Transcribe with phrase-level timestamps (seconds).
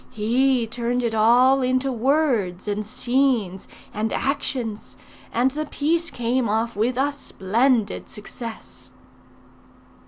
[0.09, 4.97] He turned it all into words, and scenes, and actions;
[5.31, 8.89] and the piece came off with a splendid success."